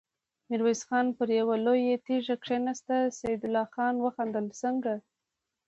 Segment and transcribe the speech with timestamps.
[0.47, 2.87] ميرويس خان پر يوه لويه تيږه کېناست،
[3.19, 4.93] سيدال خان وخندل: څنګه!